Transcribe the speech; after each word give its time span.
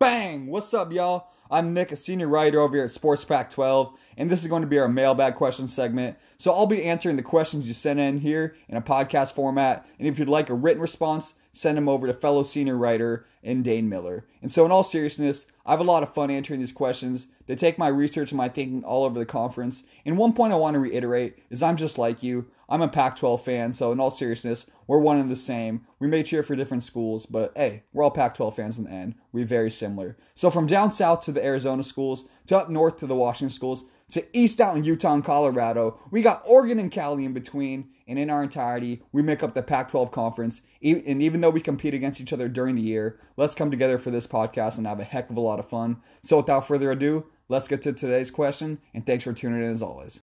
Bang! 0.00 0.48
What's 0.48 0.74
up, 0.74 0.92
y'all? 0.92 1.28
I'm 1.48 1.72
Nick, 1.74 1.92
a 1.92 1.96
senior 1.96 2.26
writer 2.26 2.58
over 2.58 2.74
here 2.74 2.86
at 2.86 2.92
Sports 2.92 3.24
Pac 3.24 3.50
12, 3.50 3.96
and 4.16 4.30
this 4.30 4.40
is 4.40 4.48
going 4.48 4.62
to 4.62 4.68
be 4.68 4.78
our 4.78 4.88
mailbag 4.88 5.36
question 5.36 5.68
segment. 5.68 6.16
So 6.38 6.50
I'll 6.50 6.66
be 6.66 6.82
answering 6.82 7.16
the 7.16 7.22
questions 7.22 7.68
you 7.68 7.74
sent 7.74 8.00
in 8.00 8.18
here 8.18 8.56
in 8.68 8.76
a 8.76 8.82
podcast 8.82 9.34
format, 9.34 9.86
and 9.98 10.08
if 10.08 10.18
you'd 10.18 10.28
like 10.28 10.50
a 10.50 10.54
written 10.54 10.80
response, 10.80 11.34
send 11.52 11.76
them 11.76 11.88
over 11.88 12.06
to 12.06 12.14
fellow 12.14 12.42
senior 12.42 12.76
writer 12.76 13.26
and 13.44 13.62
Dane 13.62 13.88
Miller. 13.88 14.26
And 14.40 14.50
so, 14.50 14.64
in 14.64 14.72
all 14.72 14.82
seriousness, 14.82 15.46
I 15.64 15.70
have 15.70 15.80
a 15.80 15.84
lot 15.84 16.02
of 16.02 16.12
fun 16.12 16.30
answering 16.30 16.60
these 16.60 16.72
questions. 16.72 17.28
They 17.46 17.54
take 17.54 17.78
my 17.78 17.88
research 17.88 18.32
and 18.32 18.36
my 18.36 18.48
thinking 18.48 18.82
all 18.84 19.04
over 19.04 19.18
the 19.18 19.26
conference. 19.26 19.84
And 20.04 20.18
one 20.18 20.32
point 20.32 20.52
I 20.52 20.56
want 20.56 20.74
to 20.74 20.80
reiterate 20.80 21.38
is 21.50 21.62
I'm 21.62 21.76
just 21.76 21.98
like 21.98 22.22
you. 22.22 22.46
I'm 22.68 22.82
a 22.82 22.88
Pac 22.88 23.16
12 23.16 23.44
fan, 23.44 23.72
so 23.74 23.92
in 23.92 24.00
all 24.00 24.10
seriousness, 24.10 24.66
we're 24.86 24.98
one 24.98 25.18
and 25.18 25.30
the 25.30 25.36
same. 25.36 25.86
We 25.98 26.08
may 26.08 26.22
cheer 26.22 26.42
for 26.42 26.56
different 26.56 26.82
schools, 26.82 27.26
but 27.26 27.52
hey, 27.54 27.82
we're 27.92 28.02
all 28.02 28.10
Pac 28.10 28.34
12 28.34 28.56
fans 28.56 28.78
in 28.78 28.84
the 28.84 28.90
end. 28.90 29.14
We're 29.30 29.44
very 29.44 29.70
similar. 29.70 30.16
So 30.34 30.50
from 30.50 30.66
down 30.66 30.90
south 30.90 31.20
to 31.22 31.32
the 31.32 31.44
Arizona 31.44 31.84
schools, 31.84 32.26
to 32.46 32.56
up 32.56 32.70
north 32.70 32.96
to 32.98 33.06
the 33.06 33.14
Washington 33.14 33.54
schools, 33.54 33.84
to 34.12 34.24
east 34.36 34.60
in 34.60 34.84
Utah 34.84 35.14
and 35.14 35.24
Colorado, 35.24 35.98
we 36.10 36.20
got 36.20 36.42
Oregon 36.44 36.78
and 36.78 36.92
Cali 36.92 37.24
in 37.24 37.32
between, 37.32 37.88
and 38.06 38.18
in 38.18 38.28
our 38.28 38.42
entirety, 38.42 39.02
we 39.10 39.22
make 39.22 39.42
up 39.42 39.54
the 39.54 39.62
Pac 39.62 39.90
12 39.90 40.12
conference. 40.12 40.60
And 40.82 41.22
even 41.22 41.40
though 41.40 41.48
we 41.48 41.62
compete 41.62 41.94
against 41.94 42.20
each 42.20 42.32
other 42.32 42.50
during 42.50 42.74
the 42.74 42.82
year, 42.82 43.18
let's 43.38 43.54
come 43.54 43.70
together 43.70 43.96
for 43.96 44.10
this 44.10 44.26
podcast 44.26 44.76
and 44.76 44.86
have 44.86 45.00
a 45.00 45.04
heck 45.04 45.30
of 45.30 45.38
a 45.38 45.40
lot 45.40 45.58
of 45.58 45.66
fun. 45.66 46.02
So 46.22 46.36
without 46.36 46.68
further 46.68 46.90
ado, 46.90 47.24
let's 47.48 47.68
get 47.68 47.80
to 47.82 47.92
today's 47.94 48.30
question, 48.30 48.80
and 48.92 49.06
thanks 49.06 49.24
for 49.24 49.32
tuning 49.32 49.62
in 49.62 49.70
as 49.70 49.80
always. 49.80 50.20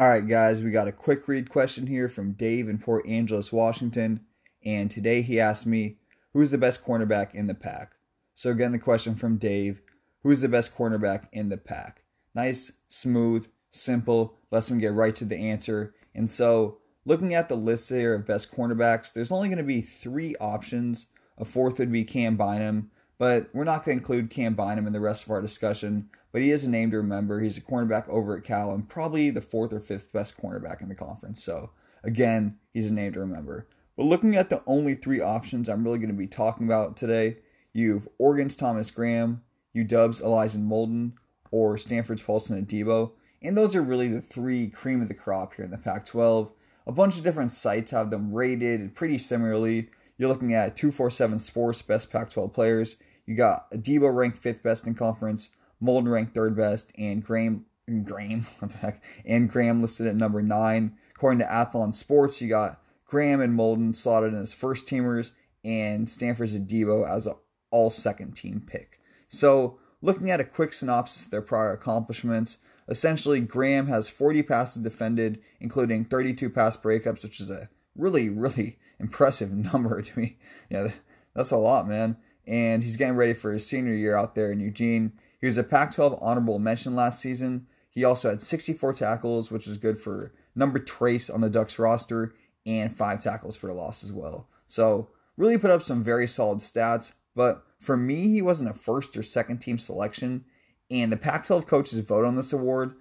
All 0.00 0.08
right, 0.08 0.26
guys, 0.26 0.64
we 0.64 0.72
got 0.72 0.88
a 0.88 0.92
quick 0.92 1.28
read 1.28 1.48
question 1.48 1.86
here 1.86 2.08
from 2.08 2.32
Dave 2.32 2.68
in 2.68 2.78
Port 2.78 3.06
Angeles, 3.06 3.52
Washington. 3.52 4.24
And 4.64 4.90
today 4.90 5.22
he 5.22 5.38
asked 5.38 5.66
me, 5.66 5.98
Who's 6.32 6.50
the 6.50 6.58
best 6.58 6.84
cornerback 6.84 7.34
in 7.34 7.46
the 7.46 7.54
Pac? 7.54 7.96
So, 8.34 8.50
again, 8.50 8.72
the 8.72 8.78
question 8.78 9.14
from 9.14 9.38
Dave 9.38 9.82
Who's 10.22 10.40
the 10.40 10.48
best 10.48 10.76
cornerback 10.76 11.28
in 11.32 11.48
the 11.48 11.56
Pac? 11.56 12.02
Nice, 12.34 12.72
smooth, 12.88 13.46
simple, 13.70 14.36
lets 14.50 14.70
him 14.70 14.78
get 14.78 14.92
right 14.92 15.14
to 15.14 15.24
the 15.24 15.36
answer. 15.36 15.94
And 16.14 16.28
so, 16.28 16.78
looking 17.04 17.34
at 17.34 17.48
the 17.48 17.56
list 17.56 17.88
here 17.88 18.14
of 18.14 18.26
best 18.26 18.52
cornerbacks, 18.52 19.12
there's 19.12 19.32
only 19.32 19.48
going 19.48 19.58
to 19.58 19.64
be 19.64 19.80
three 19.80 20.34
options. 20.40 21.06
A 21.38 21.44
fourth 21.44 21.78
would 21.78 21.92
be 21.92 22.04
Cam 22.04 22.36
Bynum, 22.36 22.90
but 23.16 23.48
we're 23.52 23.64
not 23.64 23.84
going 23.84 23.96
to 23.96 24.00
include 24.00 24.30
Cam 24.30 24.54
Bynum 24.54 24.86
in 24.86 24.92
the 24.92 25.00
rest 25.00 25.24
of 25.24 25.30
our 25.30 25.40
discussion 25.40 26.10
but 26.32 26.42
he 26.42 26.50
is 26.50 26.64
a 26.64 26.70
name 26.70 26.90
to 26.90 26.98
remember. 26.98 27.40
He's 27.40 27.58
a 27.58 27.62
cornerback 27.62 28.08
over 28.08 28.36
at 28.36 28.44
Cal 28.44 28.72
and 28.72 28.88
probably 28.88 29.30
the 29.30 29.40
fourth 29.40 29.72
or 29.72 29.80
fifth 29.80 30.12
best 30.12 30.36
cornerback 30.36 30.82
in 30.82 30.88
the 30.88 30.94
conference. 30.94 31.42
So, 31.42 31.70
again, 32.04 32.58
he's 32.72 32.90
a 32.90 32.94
name 32.94 33.12
to 33.14 33.20
remember. 33.20 33.66
But 33.98 34.06
looking 34.06 34.36
at 34.36 34.48
the 34.48 34.62
only 34.64 34.94
three 34.94 35.20
options 35.20 35.68
I'm 35.68 35.82
really 35.82 35.98
going 35.98 36.08
to 36.08 36.14
be 36.14 36.28
talking 36.28 36.66
about 36.66 36.96
today, 36.96 37.38
you've 37.72 38.06
Oregon's 38.18 38.54
Thomas 38.54 38.92
Graham, 38.92 39.42
UW's 39.74 40.20
Elijah 40.20 40.58
Molden, 40.58 41.14
or 41.50 41.76
Stanford's 41.76 42.22
Paulson 42.22 42.64
Adebo. 42.64 43.10
And 43.42 43.58
those 43.58 43.74
are 43.74 43.82
really 43.82 44.06
the 44.06 44.20
three 44.20 44.68
cream 44.68 45.02
of 45.02 45.08
the 45.08 45.14
crop 45.14 45.54
here 45.54 45.64
in 45.64 45.72
the 45.72 45.78
Pac 45.78 46.04
12. 46.04 46.52
A 46.86 46.92
bunch 46.92 47.18
of 47.18 47.24
different 47.24 47.50
sites 47.50 47.90
have 47.90 48.12
them 48.12 48.32
rated 48.32 48.94
pretty 48.94 49.18
similarly. 49.18 49.88
You're 50.16 50.28
looking 50.28 50.54
at 50.54 50.76
247 50.76 51.40
Sports 51.40 51.82
best 51.82 52.08
Pac 52.12 52.30
12 52.30 52.52
players. 52.52 52.96
You 53.26 53.34
got 53.34 53.68
Adebo 53.72 54.14
ranked 54.14 54.38
fifth 54.38 54.62
best 54.62 54.86
in 54.86 54.94
conference, 54.94 55.48
Molden 55.82 56.08
ranked 56.08 56.34
third 56.34 56.56
best, 56.56 56.92
and 56.96 57.20
Graham, 57.20 57.66
Graham, 58.04 58.46
what 58.60 58.70
the 58.70 58.78
heck, 58.78 59.02
and 59.24 59.50
Graham 59.50 59.82
listed 59.82 60.06
at 60.06 60.14
number 60.14 60.40
nine. 60.40 60.96
According 61.16 61.40
to 61.40 61.46
Athlon 61.46 61.92
Sports, 61.92 62.40
you 62.40 62.48
got 62.48 62.80
Graham 63.08 63.40
and 63.40 63.58
Molden 63.58 63.96
slotted 63.96 64.34
in 64.34 64.40
as 64.40 64.52
first 64.52 64.86
teamers, 64.86 65.32
and 65.64 66.08
Stanford's 66.08 66.56
Adebo 66.56 67.08
as 67.08 67.26
an 67.26 67.34
all 67.70 67.90
second 67.90 68.32
team 68.32 68.62
pick. 68.64 69.00
So, 69.26 69.78
looking 70.00 70.30
at 70.30 70.40
a 70.40 70.44
quick 70.44 70.72
synopsis 70.72 71.24
of 71.24 71.30
their 71.30 71.42
prior 71.42 71.72
accomplishments, 71.72 72.58
essentially 72.86 73.40
Graham 73.40 73.86
has 73.88 74.08
40 74.08 74.42
passes 74.42 74.82
defended, 74.82 75.40
including 75.58 76.04
32 76.04 76.50
pass 76.50 76.76
breakups, 76.76 77.22
which 77.22 77.40
is 77.40 77.50
a 77.50 77.68
really, 77.96 78.28
really 78.28 78.78
impressive 79.00 79.52
number 79.52 80.00
to 80.00 80.18
me. 80.18 80.38
Yeah, 80.70 80.88
that's 81.34 81.50
a 81.50 81.56
lot, 81.56 81.88
man. 81.88 82.16
And 82.46 82.82
he's 82.82 82.96
getting 82.96 83.16
ready 83.16 83.34
for 83.34 83.52
his 83.52 83.66
senior 83.66 83.92
year 83.94 84.16
out 84.16 84.34
there 84.34 84.52
in 84.52 84.60
Eugene. 84.60 85.12
He 85.40 85.46
was 85.46 85.58
a 85.58 85.64
Pac 85.64 85.94
12 85.94 86.18
honorable 86.20 86.58
mention 86.58 86.94
last 86.94 87.20
season. 87.20 87.66
He 87.90 88.04
also 88.04 88.30
had 88.30 88.40
64 88.40 88.92
tackles, 88.94 89.50
which 89.50 89.66
is 89.66 89.76
good 89.76 89.98
for 89.98 90.32
number 90.54 90.78
trace 90.78 91.30
on 91.30 91.40
the 91.40 91.50
Ducks 91.50 91.78
roster, 91.78 92.34
and 92.66 92.94
five 92.94 93.22
tackles 93.22 93.56
for 93.56 93.68
a 93.68 93.74
loss 93.74 94.04
as 94.04 94.12
well. 94.12 94.48
So, 94.66 95.08
really 95.36 95.56
put 95.56 95.70
up 95.70 95.82
some 95.82 96.02
very 96.02 96.26
solid 96.26 96.58
stats. 96.58 97.12
But 97.34 97.64
for 97.78 97.96
me, 97.96 98.28
he 98.28 98.42
wasn't 98.42 98.70
a 98.70 98.74
first 98.74 99.16
or 99.16 99.22
second 99.22 99.58
team 99.58 99.78
selection. 99.78 100.44
And 100.90 101.12
the 101.12 101.16
Pac 101.16 101.46
12 101.46 101.66
coaches 101.66 101.98
vote 102.00 102.24
on 102.24 102.36
this 102.36 102.52
award. 102.52 102.94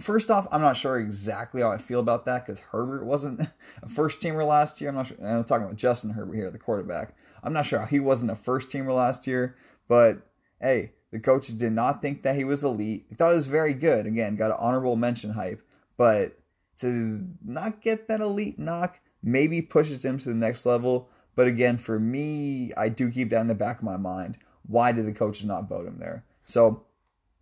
First 0.00 0.30
off, 0.30 0.46
I'm 0.52 0.60
not 0.60 0.76
sure 0.76 0.98
exactly 0.98 1.62
how 1.62 1.70
I 1.70 1.78
feel 1.78 2.00
about 2.00 2.24
that 2.26 2.46
because 2.46 2.60
Herbert 2.60 3.04
wasn't 3.04 3.40
a 3.82 3.88
first 3.88 4.20
teamer 4.20 4.46
last 4.46 4.80
year. 4.80 4.90
I'm 4.90 4.96
not 4.96 5.08
sure. 5.08 5.16
I'm 5.24 5.44
talking 5.44 5.64
about 5.64 5.76
Justin 5.76 6.10
Herbert 6.10 6.34
here, 6.34 6.50
the 6.50 6.58
quarterback. 6.58 7.16
I'm 7.42 7.52
not 7.52 7.66
sure 7.66 7.80
how 7.80 7.86
he 7.86 8.00
wasn't 8.00 8.30
a 8.30 8.36
first 8.36 8.68
teamer 8.68 8.94
last 8.94 9.26
year, 9.26 9.56
but 9.86 10.22
hey, 10.60 10.92
the 11.10 11.20
coaches 11.20 11.54
did 11.54 11.72
not 11.72 12.02
think 12.02 12.22
that 12.22 12.36
he 12.36 12.44
was 12.44 12.62
elite. 12.62 13.08
They 13.08 13.16
thought 13.16 13.30
he 13.30 13.36
was 13.36 13.46
very 13.46 13.74
good. 13.74 14.06
Again, 14.06 14.36
got 14.36 14.50
an 14.50 14.56
honorable 14.60 14.96
mention 14.96 15.30
hype, 15.30 15.62
but 15.96 16.37
to 16.80 17.26
not 17.44 17.82
get 17.82 18.08
that 18.08 18.20
elite 18.20 18.58
knock 18.58 19.00
maybe 19.22 19.60
pushes 19.62 20.04
him 20.04 20.18
to 20.18 20.28
the 20.28 20.34
next 20.34 20.64
level. 20.66 21.08
But 21.34 21.46
again, 21.46 21.76
for 21.76 21.98
me, 21.98 22.72
I 22.76 22.88
do 22.88 23.10
keep 23.10 23.30
that 23.30 23.40
in 23.40 23.48
the 23.48 23.54
back 23.54 23.78
of 23.78 23.84
my 23.84 23.96
mind. 23.96 24.38
Why 24.66 24.92
did 24.92 25.06
the 25.06 25.12
coaches 25.12 25.44
not 25.44 25.68
vote 25.68 25.86
him 25.86 25.98
there? 25.98 26.24
So 26.44 26.84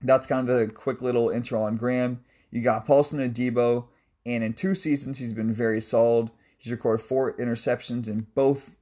that's 0.02 0.26
kind 0.26 0.48
of 0.48 0.56
the 0.56 0.68
quick 0.68 1.02
little 1.02 1.30
intro 1.30 1.62
on 1.62 1.76
Graham. 1.76 2.20
You 2.50 2.62
got 2.62 2.86
Paulson 2.86 3.18
Adebo, 3.18 3.86
and 4.24 4.44
in 4.44 4.52
two 4.52 4.74
seasons 4.74 5.18
he's 5.18 5.32
been 5.32 5.52
very 5.52 5.80
solid. 5.80 6.30
He's 6.58 6.72
recorded 6.72 7.04
four 7.04 7.32
interceptions 7.34 8.08
in 8.08 8.26
both 8.34 8.76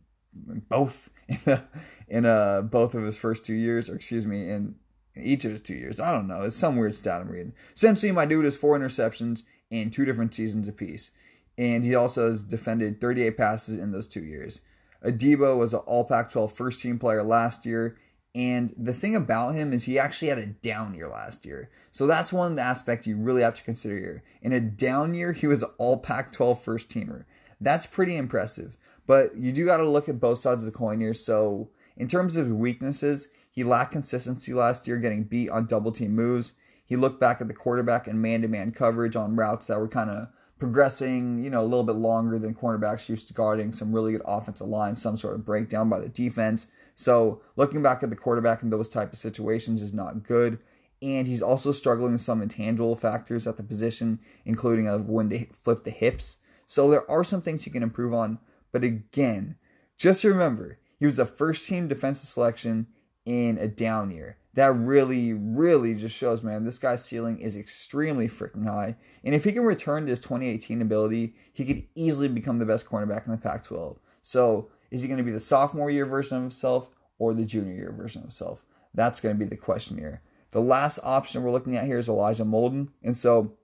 both 0.68 1.10
in 2.08 2.26
uh, 2.26 2.62
both 2.62 2.94
of 2.94 3.04
his 3.04 3.18
first 3.18 3.44
two 3.44 3.54
years, 3.54 3.88
or 3.88 3.94
excuse 3.94 4.26
me, 4.26 4.50
in, 4.50 4.74
in 5.14 5.22
each 5.22 5.44
of 5.44 5.52
his 5.52 5.60
two 5.60 5.74
years. 5.74 6.00
I 6.00 6.12
don't 6.12 6.26
know. 6.26 6.42
It's 6.42 6.56
some 6.56 6.76
weird 6.76 6.94
stat 6.94 7.20
I'm 7.20 7.28
reading. 7.28 7.54
Essentially, 7.74 8.12
my 8.12 8.26
dude 8.26 8.44
has 8.44 8.56
four 8.56 8.78
interceptions 8.78 9.42
in 9.70 9.90
two 9.90 10.04
different 10.04 10.34
seasons 10.34 10.68
apiece. 10.68 11.10
And 11.56 11.84
he 11.84 11.94
also 11.94 12.26
has 12.26 12.42
defended 12.42 13.00
38 13.00 13.36
passes 13.36 13.78
in 13.78 13.92
those 13.92 14.08
two 14.08 14.24
years. 14.24 14.60
Adebo 15.04 15.56
was 15.56 15.74
an 15.74 15.80
All 15.80 16.04
Pac 16.04 16.32
12 16.32 16.52
first 16.52 16.80
team 16.80 16.98
player 16.98 17.22
last 17.22 17.66
year. 17.66 17.96
And 18.34 18.74
the 18.76 18.92
thing 18.92 19.14
about 19.14 19.54
him 19.54 19.72
is 19.72 19.84
he 19.84 19.98
actually 19.98 20.28
had 20.28 20.38
a 20.38 20.46
down 20.46 20.94
year 20.94 21.08
last 21.08 21.46
year. 21.46 21.70
So 21.92 22.06
that's 22.06 22.32
one 22.32 22.58
aspects 22.58 23.06
you 23.06 23.16
really 23.16 23.42
have 23.42 23.54
to 23.54 23.62
consider 23.62 23.96
here. 23.96 24.24
In 24.42 24.52
a 24.52 24.60
down 24.60 25.14
year, 25.14 25.32
he 25.32 25.46
was 25.46 25.62
an 25.62 25.70
All 25.78 25.98
Pac 25.98 26.32
12 26.32 26.60
first 26.60 26.88
teamer. 26.88 27.24
That's 27.60 27.86
pretty 27.86 28.16
impressive. 28.16 28.76
But 29.06 29.36
you 29.36 29.52
do 29.52 29.66
got 29.66 29.76
to 29.76 29.88
look 29.88 30.08
at 30.08 30.18
both 30.18 30.38
sides 30.38 30.66
of 30.66 30.72
the 30.72 30.76
coin 30.76 31.00
here. 31.00 31.14
So 31.14 31.70
in 31.96 32.08
terms 32.08 32.36
of 32.36 32.50
weaknesses, 32.50 33.28
he 33.52 33.62
lacked 33.62 33.92
consistency 33.92 34.52
last 34.52 34.88
year, 34.88 34.96
getting 34.96 35.22
beat 35.24 35.50
on 35.50 35.66
double 35.66 35.92
team 35.92 36.12
moves. 36.12 36.54
He 36.86 36.96
looked 36.96 37.20
back 37.20 37.40
at 37.40 37.48
the 37.48 37.54
quarterback 37.54 38.06
and 38.06 38.20
man 38.20 38.42
to 38.42 38.48
man 38.48 38.72
coverage 38.72 39.16
on 39.16 39.36
routes 39.36 39.68
that 39.68 39.80
were 39.80 39.88
kind 39.88 40.10
of 40.10 40.28
progressing, 40.58 41.42
you 41.42 41.50
know, 41.50 41.62
a 41.62 41.64
little 41.64 41.84
bit 41.84 41.96
longer 41.96 42.38
than 42.38 42.54
cornerbacks 42.54 43.08
used 43.08 43.28
to 43.28 43.34
guarding 43.34 43.72
some 43.72 43.92
really 43.92 44.12
good 44.12 44.22
offensive 44.24 44.68
line, 44.68 44.94
some 44.94 45.16
sort 45.16 45.34
of 45.34 45.44
breakdown 45.44 45.88
by 45.88 46.00
the 46.00 46.08
defense. 46.08 46.68
So 46.94 47.42
looking 47.56 47.82
back 47.82 48.02
at 48.02 48.10
the 48.10 48.16
quarterback 48.16 48.62
in 48.62 48.70
those 48.70 48.88
type 48.88 49.12
of 49.12 49.18
situations 49.18 49.82
is 49.82 49.92
not 49.92 50.22
good. 50.22 50.58
And 51.02 51.26
he's 51.26 51.42
also 51.42 51.72
struggling 51.72 52.12
with 52.12 52.20
some 52.20 52.40
intangible 52.40 52.96
factors 52.96 53.46
at 53.46 53.56
the 53.56 53.62
position, 53.62 54.20
including 54.44 54.88
of 54.88 55.08
when 55.08 55.28
to 55.30 55.46
flip 55.52 55.84
the 55.84 55.90
hips. 55.90 56.36
So 56.66 56.88
there 56.88 57.10
are 57.10 57.24
some 57.24 57.42
things 57.42 57.64
he 57.64 57.70
can 57.70 57.82
improve 57.82 58.14
on. 58.14 58.38
But 58.72 58.84
again, 58.84 59.56
just 59.98 60.24
remember, 60.24 60.78
he 60.98 61.04
was 61.04 61.18
a 61.18 61.26
first 61.26 61.68
team 61.68 61.88
defensive 61.88 62.28
selection 62.28 62.86
in 63.26 63.58
a 63.58 63.68
down 63.68 64.10
year. 64.10 64.38
That 64.54 64.72
really, 64.72 65.32
really 65.32 65.94
just 65.94 66.14
shows, 66.14 66.42
man, 66.42 66.64
this 66.64 66.78
guy's 66.78 67.04
ceiling 67.04 67.38
is 67.40 67.56
extremely 67.56 68.28
freaking 68.28 68.66
high. 68.66 68.96
And 69.24 69.34
if 69.34 69.44
he 69.44 69.52
can 69.52 69.64
return 69.64 70.04
to 70.04 70.10
his 70.10 70.20
2018 70.20 70.80
ability, 70.80 71.34
he 71.52 71.64
could 71.64 71.84
easily 71.96 72.28
become 72.28 72.58
the 72.58 72.66
best 72.66 72.88
cornerback 72.88 73.26
in 73.26 73.32
the 73.32 73.38
Pac 73.38 73.64
12. 73.64 73.98
So, 74.22 74.70
is 74.90 75.02
he 75.02 75.08
going 75.08 75.18
to 75.18 75.24
be 75.24 75.32
the 75.32 75.40
sophomore 75.40 75.90
year 75.90 76.06
version 76.06 76.36
of 76.36 76.42
himself 76.44 76.90
or 77.18 77.34
the 77.34 77.44
junior 77.44 77.74
year 77.74 77.92
version 77.92 78.20
of 78.20 78.24
himself? 78.24 78.64
That's 78.94 79.20
going 79.20 79.34
to 79.34 79.38
be 79.38 79.48
the 79.48 79.56
question 79.56 79.98
here. 79.98 80.22
The 80.52 80.60
last 80.60 81.00
option 81.02 81.42
we're 81.42 81.50
looking 81.50 81.76
at 81.76 81.86
here 81.86 81.98
is 81.98 82.08
Elijah 82.08 82.44
Molden. 82.44 82.88
And 83.02 83.16
so, 83.16 83.54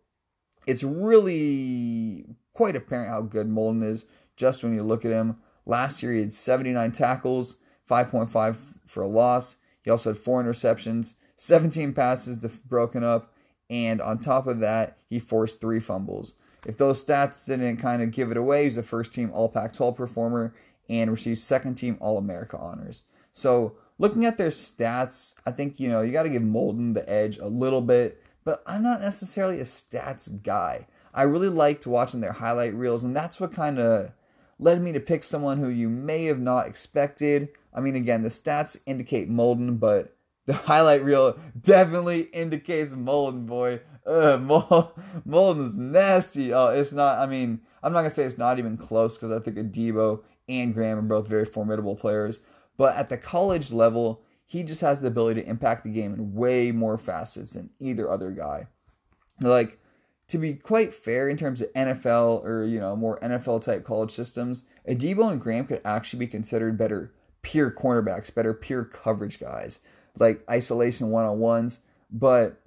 it's 0.66 0.82
really 0.82 2.26
quite 2.52 2.74
apparent 2.74 3.10
how 3.10 3.22
good 3.22 3.48
Molden 3.48 3.84
is 3.84 4.06
just 4.36 4.62
when 4.62 4.74
you 4.74 4.82
look 4.82 5.04
at 5.04 5.12
him. 5.12 5.36
Last 5.66 6.02
year, 6.02 6.12
he 6.14 6.20
had 6.20 6.32
79 6.32 6.90
tackles, 6.92 7.56
5.5 7.88 8.56
for 8.86 9.02
a 9.02 9.08
loss. 9.08 9.58
He 9.82 9.90
also 9.90 10.10
had 10.10 10.18
four 10.18 10.42
interceptions, 10.42 11.14
17 11.36 11.92
passes 11.92 12.38
broken 12.38 13.02
up, 13.02 13.32
and 13.68 14.00
on 14.00 14.18
top 14.18 14.46
of 14.46 14.60
that, 14.60 14.98
he 15.08 15.18
forced 15.18 15.60
three 15.60 15.80
fumbles. 15.80 16.34
If 16.66 16.76
those 16.76 17.02
stats 17.02 17.46
didn't 17.46 17.78
kind 17.78 18.02
of 18.02 18.10
give 18.10 18.30
it 18.30 18.36
away, 18.36 18.64
he's 18.64 18.76
a 18.76 18.82
first 18.82 19.12
team 19.12 19.30
All 19.32 19.48
Pac 19.48 19.72
12 19.72 19.96
performer 19.96 20.54
and 20.88 21.10
received 21.10 21.38
second 21.38 21.76
team 21.76 21.96
All 22.00 22.18
America 22.18 22.58
honors. 22.58 23.04
So, 23.32 23.76
looking 23.98 24.24
at 24.24 24.36
their 24.36 24.50
stats, 24.50 25.34
I 25.46 25.52
think, 25.52 25.78
you 25.78 25.88
know, 25.88 26.02
you 26.02 26.12
got 26.12 26.24
to 26.24 26.30
give 26.30 26.42
Molden 26.42 26.94
the 26.94 27.08
edge 27.08 27.38
a 27.38 27.46
little 27.46 27.80
bit, 27.80 28.22
but 28.44 28.62
I'm 28.66 28.82
not 28.82 29.00
necessarily 29.00 29.60
a 29.60 29.64
stats 29.64 30.42
guy. 30.42 30.86
I 31.14 31.22
really 31.22 31.48
liked 31.48 31.86
watching 31.86 32.20
their 32.20 32.32
highlight 32.32 32.74
reels, 32.74 33.04
and 33.04 33.16
that's 33.16 33.40
what 33.40 33.52
kind 33.52 33.78
of 33.78 34.12
led 34.58 34.82
me 34.82 34.92
to 34.92 35.00
pick 35.00 35.22
someone 35.24 35.58
who 35.58 35.68
you 35.68 35.88
may 35.88 36.24
have 36.26 36.40
not 36.40 36.66
expected. 36.66 37.48
I 37.72 37.80
mean, 37.80 37.96
again, 37.96 38.22
the 38.22 38.28
stats 38.28 38.78
indicate 38.86 39.30
Molden, 39.30 39.78
but 39.78 40.16
the 40.46 40.52
highlight 40.68 41.04
reel 41.04 41.38
definitely 41.60 42.22
indicates 42.32 42.94
Molden, 42.94 43.46
boy. 43.46 43.80
Ugh, 44.06 44.40
Molden 45.28 45.64
is 45.64 45.76
nasty. 45.76 46.52
Oh, 46.52 46.68
it's 46.68 46.92
not. 46.92 47.18
I 47.18 47.26
mean, 47.26 47.60
I'm 47.82 47.92
not 47.92 48.00
gonna 48.00 48.10
say 48.10 48.24
it's 48.24 48.38
not 48.38 48.58
even 48.58 48.76
close 48.76 49.16
because 49.16 49.32
I 49.32 49.40
think 49.40 49.56
Adebo 49.56 50.22
and 50.48 50.74
Graham 50.74 50.98
are 50.98 51.02
both 51.02 51.28
very 51.28 51.44
formidable 51.44 51.96
players. 51.96 52.40
But 52.76 52.96
at 52.96 53.08
the 53.08 53.16
college 53.16 53.72
level, 53.72 54.22
he 54.46 54.62
just 54.64 54.80
has 54.80 55.00
the 55.00 55.08
ability 55.08 55.42
to 55.42 55.48
impact 55.48 55.84
the 55.84 55.90
game 55.90 56.14
in 56.14 56.34
way 56.34 56.72
more 56.72 56.98
facets 56.98 57.52
than 57.52 57.70
either 57.78 58.10
other 58.10 58.30
guy. 58.30 58.66
Like, 59.40 59.78
to 60.28 60.38
be 60.38 60.54
quite 60.54 60.94
fair 60.94 61.28
in 61.28 61.36
terms 61.36 61.60
of 61.60 61.72
NFL 61.72 62.44
or, 62.44 62.64
you 62.64 62.80
know, 62.80 62.96
more 62.96 63.18
NFL 63.20 63.62
type 63.62 63.84
college 63.84 64.10
systems, 64.10 64.64
Adebo 64.88 65.30
and 65.30 65.40
Graham 65.40 65.66
could 65.66 65.80
actually 65.84 66.20
be 66.20 66.26
considered 66.26 66.78
better 66.78 67.12
pure 67.42 67.70
cornerbacks, 67.70 68.34
better 68.34 68.54
pure 68.54 68.84
coverage 68.84 69.40
guys, 69.40 69.80
like 70.18 70.44
isolation 70.48 71.10
one 71.10 71.24
on 71.24 71.38
ones. 71.38 71.80
But 72.10 72.60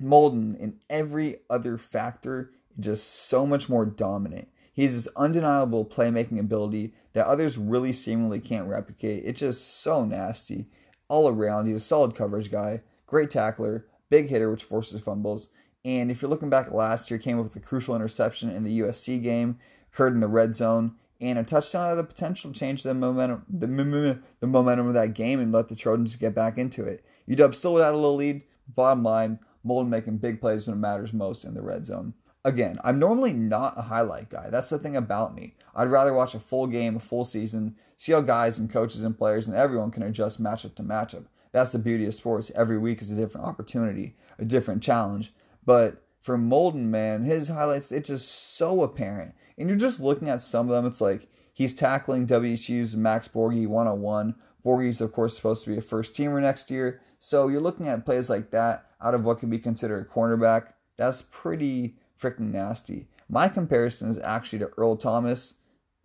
Molden, 0.00 0.58
in 0.58 0.78
every 0.88 1.38
other 1.48 1.78
factor, 1.78 2.52
just 2.78 3.06
so 3.28 3.46
much 3.46 3.68
more 3.68 3.84
dominant. 3.84 4.48
He 4.72 4.82
has 4.82 4.94
this 4.94 5.14
undeniable 5.16 5.84
playmaking 5.84 6.38
ability 6.38 6.94
that 7.12 7.26
others 7.26 7.58
really 7.58 7.92
seemingly 7.92 8.40
can't 8.40 8.68
replicate. 8.68 9.24
It's 9.24 9.40
just 9.40 9.80
so 9.80 10.04
nasty 10.04 10.68
all 11.08 11.28
around. 11.28 11.66
He's 11.66 11.76
a 11.76 11.80
solid 11.80 12.14
coverage 12.14 12.50
guy, 12.50 12.82
great 13.06 13.30
tackler, 13.30 13.86
big 14.08 14.30
hitter, 14.30 14.50
which 14.50 14.64
forces 14.64 15.00
fumbles. 15.02 15.48
And 15.84 16.10
if 16.10 16.22
you're 16.22 16.30
looking 16.30 16.50
back 16.50 16.70
last 16.70 17.10
year, 17.10 17.18
came 17.18 17.38
up 17.38 17.44
with 17.44 17.56
a 17.56 17.60
crucial 17.60 17.96
interception 17.96 18.50
in 18.50 18.64
the 18.64 18.80
USC 18.80 19.22
game, 19.22 19.58
occurred 19.92 20.14
in 20.14 20.20
the 20.20 20.28
red 20.28 20.54
zone, 20.54 20.96
and 21.20 21.38
a 21.38 21.44
touchdown 21.44 21.88
had 21.88 21.98
the 21.98 22.04
potential 22.04 22.52
to 22.52 22.58
change 22.58 22.82
the 22.82 22.94
momentum, 22.94 23.44
the, 23.48 24.20
the 24.40 24.46
momentum 24.46 24.88
of 24.88 24.94
that 24.94 25.14
game 25.14 25.40
and 25.40 25.52
let 25.52 25.68
the 25.68 25.76
Trojans 25.76 26.16
get 26.16 26.34
back 26.34 26.56
into 26.56 26.84
it. 26.84 27.04
UW 27.28 27.54
still 27.54 27.76
have 27.76 27.94
a 27.94 27.96
little 27.96 28.16
lead. 28.16 28.42
Bottom 28.68 29.02
line, 29.02 29.38
Molden 29.66 29.88
making 29.88 30.18
big 30.18 30.40
plays 30.40 30.66
when 30.66 30.76
it 30.76 30.80
matters 30.80 31.12
most 31.12 31.44
in 31.44 31.54
the 31.54 31.62
red 31.62 31.84
zone. 31.84 32.14
Again, 32.44 32.78
I'm 32.82 32.98
normally 32.98 33.34
not 33.34 33.76
a 33.76 33.82
highlight 33.82 34.30
guy. 34.30 34.48
That's 34.48 34.70
the 34.70 34.78
thing 34.78 34.96
about 34.96 35.34
me. 35.34 35.54
I'd 35.74 35.90
rather 35.90 36.14
watch 36.14 36.34
a 36.34 36.40
full 36.40 36.66
game, 36.66 36.96
a 36.96 37.00
full 37.00 37.24
season, 37.24 37.76
see 37.96 38.12
how 38.12 38.22
guys 38.22 38.58
and 38.58 38.72
coaches 38.72 39.04
and 39.04 39.16
players 39.16 39.46
and 39.46 39.56
everyone 39.56 39.90
can 39.90 40.02
adjust 40.02 40.42
matchup 40.42 40.74
to 40.76 40.82
matchup. 40.82 41.26
That's 41.52 41.72
the 41.72 41.78
beauty 41.78 42.06
of 42.06 42.14
sports. 42.14 42.50
Every 42.54 42.78
week 42.78 43.02
is 43.02 43.10
a 43.10 43.16
different 43.16 43.46
opportunity, 43.46 44.16
a 44.38 44.44
different 44.44 44.82
challenge. 44.82 45.34
But 45.66 46.02
for 46.20 46.38
Molden, 46.38 46.86
man, 46.86 47.24
his 47.24 47.48
highlights, 47.48 47.92
it's 47.92 48.08
just 48.08 48.56
so 48.56 48.82
apparent. 48.82 49.34
And 49.60 49.68
you're 49.68 49.78
just 49.78 50.00
looking 50.00 50.30
at 50.30 50.40
some 50.40 50.68
of 50.68 50.72
them, 50.72 50.86
it's 50.86 51.02
like 51.02 51.28
he's 51.52 51.74
tackling 51.74 52.26
WSU's 52.26 52.96
Max 52.96 53.28
Borghi 53.28 53.66
one 53.66 53.86
on 53.86 54.00
one. 54.00 54.34
Borghi's, 54.64 55.02
of 55.02 55.12
course, 55.12 55.36
supposed 55.36 55.64
to 55.64 55.70
be 55.70 55.76
a 55.76 55.82
first 55.82 56.14
teamer 56.14 56.40
next 56.40 56.70
year. 56.70 57.02
So 57.18 57.48
you're 57.48 57.60
looking 57.60 57.86
at 57.86 58.06
plays 58.06 58.30
like 58.30 58.50
that 58.52 58.86
out 59.02 59.14
of 59.14 59.26
what 59.26 59.38
could 59.38 59.50
be 59.50 59.58
considered 59.58 60.06
a 60.06 60.08
cornerback. 60.08 60.72
That's 60.96 61.22
pretty 61.22 61.96
freaking 62.18 62.52
nasty. 62.52 63.08
My 63.28 63.48
comparison 63.48 64.08
is 64.08 64.18
actually 64.18 64.60
to 64.60 64.70
Earl 64.78 64.96
Thomas. 64.96 65.56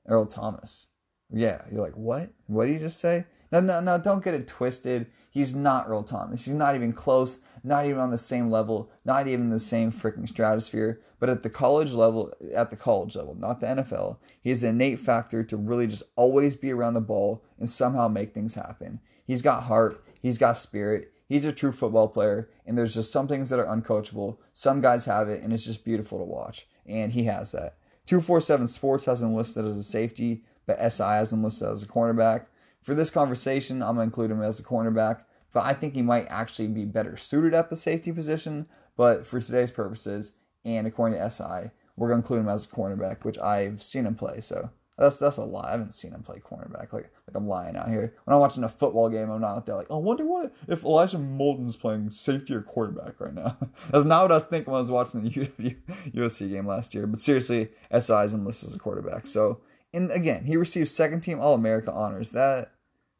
Earl 0.05 0.25
Thomas. 0.25 0.87
Yeah, 1.31 1.61
you're 1.71 1.81
like, 1.81 1.95
what? 1.95 2.33
What 2.47 2.65
did 2.65 2.73
you 2.73 2.79
just 2.79 2.99
say? 2.99 3.25
No, 3.53 3.61
no, 3.61 3.79
no, 3.79 3.97
don't 3.97 4.23
get 4.23 4.33
it 4.33 4.47
twisted. 4.47 5.07
He's 5.31 5.55
not 5.55 5.87
Earl 5.87 6.03
Thomas. 6.03 6.43
He's 6.43 6.53
not 6.53 6.75
even 6.75 6.91
close, 6.91 7.39
not 7.65 7.85
even 7.85 7.99
on 7.99 8.11
the 8.11 8.17
same 8.17 8.49
level, 8.49 8.91
not 9.03 9.27
even 9.27 9.45
in 9.45 9.49
the 9.49 9.59
same 9.59 9.91
freaking 9.91 10.27
stratosphere. 10.27 11.01
But 11.19 11.29
at 11.29 11.43
the 11.43 11.49
college 11.49 11.91
level, 11.91 12.31
at 12.53 12.69
the 12.69 12.75
college 12.75 13.15
level, 13.15 13.35
not 13.35 13.59
the 13.59 13.67
NFL, 13.67 14.17
he 14.39 14.49
has 14.49 14.63
an 14.63 14.69
innate 14.69 14.99
factor 14.99 15.43
to 15.43 15.57
really 15.57 15.87
just 15.87 16.03
always 16.15 16.55
be 16.55 16.71
around 16.71 16.93
the 16.93 17.01
ball 17.01 17.43
and 17.59 17.69
somehow 17.69 18.07
make 18.07 18.33
things 18.33 18.53
happen. 18.53 18.99
He's 19.25 19.41
got 19.41 19.63
heart, 19.63 20.03
he's 20.21 20.37
got 20.37 20.57
spirit, 20.57 21.11
he's 21.27 21.45
a 21.45 21.51
true 21.51 21.71
football 21.71 22.07
player, 22.07 22.49
and 22.65 22.77
there's 22.77 22.93
just 22.93 23.11
some 23.11 23.27
things 23.27 23.49
that 23.49 23.59
are 23.59 23.65
uncoachable. 23.65 24.37
Some 24.53 24.81
guys 24.81 25.05
have 25.05 25.29
it, 25.29 25.41
and 25.41 25.51
it's 25.51 25.65
just 25.65 25.83
beautiful 25.83 26.19
to 26.19 26.25
watch, 26.25 26.67
and 26.85 27.13
he 27.13 27.23
has 27.23 27.51
that. 27.53 27.77
247 28.05 28.67
Sports 28.67 29.05
has 29.05 29.21
him 29.21 29.33
listed 29.33 29.65
as 29.65 29.77
a 29.77 29.83
safety, 29.83 30.43
but 30.67 30.79
SI 30.91 31.03
has 31.03 31.33
him 31.33 31.43
listed 31.43 31.67
as 31.67 31.81
a 31.81 31.87
cornerback. 31.87 32.45
For 32.81 32.93
this 32.93 33.09
conversation, 33.09 33.81
I'm 33.81 33.95
going 33.95 34.09
to 34.09 34.11
include 34.11 34.29
him 34.29 34.43
as 34.43 34.59
a 34.59 34.63
cornerback, 34.63 35.23
but 35.55 35.65
I 35.65 35.71
think 35.71 35.93
he 35.93 36.01
might 36.01 36.27
actually 36.29 36.67
be 36.67 36.83
better 36.83 37.15
suited 37.15 37.53
at 37.53 37.69
the 37.69 37.77
safety 37.77 38.11
position. 38.11 38.67
But 38.97 39.25
for 39.25 39.39
today's 39.39 39.71
purposes, 39.71 40.33
and 40.65 40.85
according 40.85 41.17
to 41.17 41.31
SI, 41.31 41.71
we're 41.95 42.09
going 42.09 42.21
to 42.21 42.25
include 42.25 42.41
him 42.41 42.49
as 42.49 42.65
a 42.65 42.67
cornerback, 42.67 43.23
which 43.23 43.39
I've 43.39 43.81
seen 43.81 44.05
him 44.05 44.15
play. 44.15 44.41
So 44.41 44.69
that's 44.97 45.17
that's 45.17 45.37
a 45.37 45.45
lie. 45.45 45.69
I 45.69 45.71
haven't 45.71 45.93
seen 45.93 46.11
him 46.11 46.23
play 46.23 46.39
cornerback. 46.39 46.91
Like 46.91 47.09
like 47.25 47.35
I'm 47.35 47.47
lying 47.47 47.77
out 47.77 47.87
here. 47.87 48.13
When 48.25 48.33
I'm 48.33 48.41
watching 48.41 48.65
a 48.65 48.69
football 48.69 49.09
game, 49.09 49.29
I'm 49.29 49.39
not 49.39 49.55
out 49.55 49.65
there 49.65 49.77
like, 49.77 49.87
oh, 49.89 49.95
I 49.95 50.01
wonder 50.01 50.25
what 50.25 50.53
if 50.67 50.83
Elijah 50.83 51.19
Molden's 51.19 51.77
playing 51.77 52.09
safety 52.09 52.53
or 52.53 52.61
quarterback 52.61 53.21
right 53.21 53.33
now. 53.33 53.57
that's 53.91 54.03
not 54.03 54.23
what 54.23 54.33
I 54.33 54.35
was 54.35 54.45
thinking 54.45 54.73
when 54.73 54.79
I 54.79 54.81
was 54.81 54.91
watching 54.91 55.23
the 55.23 55.29
USC 56.13 56.51
game 56.51 56.67
last 56.67 56.93
year. 56.93 57.07
But 57.07 57.21
seriously, 57.21 57.69
SI 57.97 58.13
is 58.25 58.33
enlisted 58.33 58.67
as 58.67 58.75
a 58.75 58.79
quarterback. 58.79 59.25
So 59.25 59.61
and 59.93 60.11
again, 60.11 60.43
he 60.43 60.57
received 60.57 60.89
second 60.89 61.21
team 61.21 61.39
All 61.39 61.55
America 61.55 61.93
honors. 61.93 62.31
That 62.31 62.73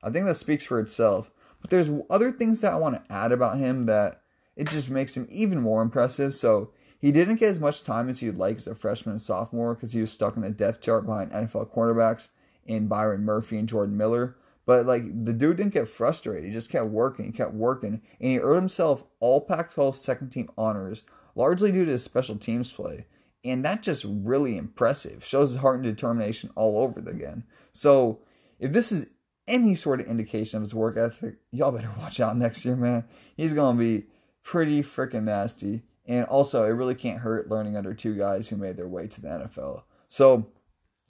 I 0.04 0.10
think 0.10 0.26
that 0.26 0.36
speaks 0.36 0.66
for 0.66 0.82
itself. 0.82 1.32
But 1.66 1.72
there's 1.72 1.90
other 2.12 2.32
things 2.32 2.62
that 2.62 2.74
I 2.74 2.76
want 2.76 2.94
to 2.94 3.12
add 3.12 3.32
about 3.32 3.58
him 3.58 3.88
that 3.88 4.22
it 4.56 4.70
just 4.70 4.88
makes 4.88 5.18
him 5.18 5.26
even 5.32 5.62
more 5.62 5.82
impressive. 5.82 6.36
So 6.36 6.70
he 7.02 7.12
didn't 7.12 7.38
get 7.38 7.50
as 7.50 7.60
much 7.60 7.82
time 7.82 8.08
as 8.08 8.20
he'd 8.20 8.38
like 8.38 8.58
as 8.58 8.68
a 8.68 8.76
freshman 8.76 9.14
and 9.14 9.22
sophomore 9.22 9.74
because 9.74 9.94
he 9.94 10.00
was 10.00 10.12
stuck 10.12 10.36
in 10.36 10.44
the 10.44 10.52
depth 10.52 10.82
chart 10.82 11.08
behind 11.08 11.32
NFL 11.32 11.74
cornerbacks 11.74 12.30
in 12.68 12.88
Byron 12.88 13.24
Murphy 13.24 13.58
and 13.58 13.68
Jordan 13.68 13.98
Miller. 13.98 14.38
But 14.68 14.86
like 14.86 15.06
the 15.26 15.34
dude 15.34 15.58
didn't 15.58 15.74
get 15.74 15.88
frustrated. 15.88 16.46
He 16.46 16.52
just 16.52 16.70
kept 16.70 16.86
working, 16.86 17.34
kept 17.34 17.56
working, 17.56 18.04
and 18.22 18.32
he 18.32 18.38
earned 18.38 18.58
himself 18.58 19.04
all 19.20 19.42
Pac-12 19.42 19.96
second 19.96 20.30
team 20.30 20.52
honors, 20.56 21.02
largely 21.34 21.72
due 21.72 21.86
to 21.86 21.92
his 21.94 22.04
special 22.04 22.36
teams 22.36 22.72
play. 22.72 23.08
And 23.44 23.66
that 23.66 23.82
just 23.82 24.06
really 24.08 24.56
impressive. 24.56 25.26
Shows 25.26 25.54
his 25.54 25.62
heart 25.62 25.78
and 25.78 25.84
determination 25.84 26.52
all 26.54 26.78
over 26.78 27.00
again. 27.00 27.44
So 27.72 28.20
if 28.60 28.72
this 28.72 28.92
is 28.92 29.08
any 29.48 29.76
sort 29.76 30.00
of 30.00 30.08
indication 30.08 30.58
of 30.58 30.64
his 30.64 30.76
work 30.76 30.98
ethic, 30.98 31.36
y'all 31.52 31.72
better 31.72 31.92
watch 31.98 32.20
out 32.20 32.38
next 32.38 32.66
year, 32.66 32.76
man. 32.76 33.06
He's 33.36 33.54
gonna 33.54 33.78
be 33.78 34.06
pretty 34.44 34.82
freaking 34.82 35.24
nasty. 35.24 35.84
And 36.08 36.26
also, 36.26 36.64
it 36.66 36.70
really 36.70 36.96
can't 36.96 37.22
hurt 37.22 37.50
learning 37.50 37.76
under 37.76 37.94
two 37.94 38.16
guys 38.16 38.48
who 38.48 38.58
made 38.58 38.78
their 38.78 38.88
way 38.88 39.08
to 39.08 39.22
the 39.22 39.28
NFL. 39.28 39.84
So, 40.08 40.48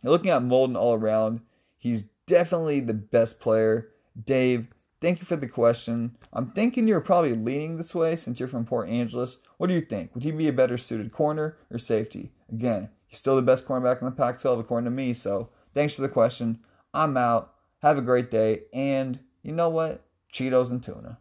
looking 0.04 0.32
at 0.32 0.42
Molden 0.42 0.78
all 0.78 0.94
around, 0.94 1.42
he's 1.78 2.06
definitely 2.28 2.80
the 2.80 2.94
best 2.94 3.42
player. 3.42 3.90
Dave, 4.22 4.68
thank 5.02 5.20
you 5.20 5.26
for 5.26 5.36
the 5.36 5.50
question. 5.50 6.18
I'm 6.32 6.48
thinking 6.48 6.88
you're 6.88 7.02
probably 7.02 7.36
leaning 7.36 7.76
this 7.76 7.94
way 7.94 8.16
since 8.16 8.40
you're 8.40 8.48
from 8.48 8.66
Port 8.66 8.88
Angeles. 8.88 9.40
What 9.58 9.68
do 9.68 9.74
you 9.74 9.82
think? 9.82 10.16
Would 10.16 10.24
he 10.24 10.32
be 10.32 10.48
a 10.48 10.54
better 10.54 10.78
suited 10.78 11.12
corner 11.12 11.58
or 11.70 11.78
safety? 11.78 12.32
Again, 12.50 12.90
he's 13.06 13.20
still 13.20 13.36
the 13.36 13.42
best 13.42 13.68
cornerback 13.68 14.00
in 14.00 14.06
the 14.06 14.12
Pac 14.12 14.40
12 14.40 14.60
according 14.60 14.86
to 14.86 14.92
me. 14.92 15.14
So, 15.14 15.50
thanks 15.74 15.94
for 15.94 16.04
the 16.04 16.10
question. 16.10 16.60
I'm 16.94 17.18
out. 17.18 17.55
Have 17.86 18.00
a 18.00 18.02
great 18.02 18.32
day. 18.32 18.62
And 18.74 19.20
you 19.44 19.52
know 19.52 19.70
what? 19.70 20.04
Cheetos 20.34 20.72
and 20.72 20.82
tuna. 20.82 21.20